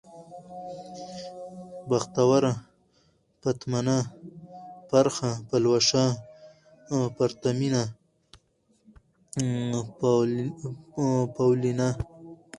[1.89, 2.53] بختوره،
[3.41, 3.97] پتمنه،
[4.89, 6.05] پرخه، پلوشه،
[7.17, 7.83] پرتمينه،
[11.35, 11.89] پاولينه